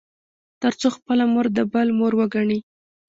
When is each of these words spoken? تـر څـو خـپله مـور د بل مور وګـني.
تـر 0.61 0.73
څـو 0.79 0.89
خـپله 0.95 1.23
مـور 1.31 1.45
د 1.55 1.59
بل 1.73 1.87
مور 1.99 2.13
وګـني. 2.19 2.59